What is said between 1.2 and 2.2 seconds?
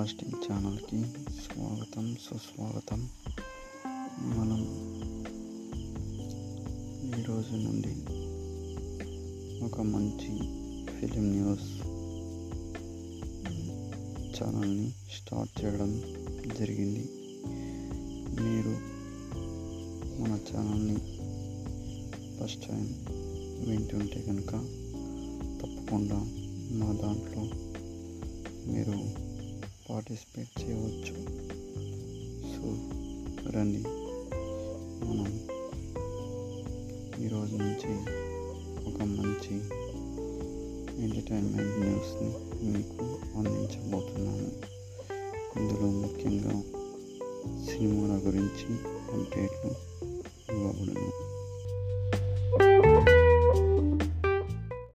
స్వాగతం